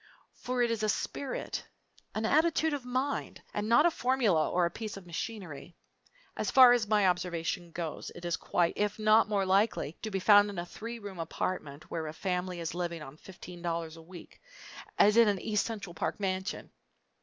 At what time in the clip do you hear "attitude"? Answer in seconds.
2.25-2.73